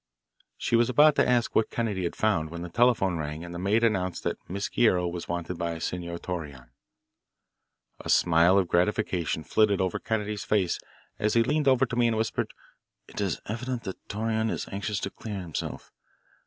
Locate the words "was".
0.75-0.89, 5.07-5.27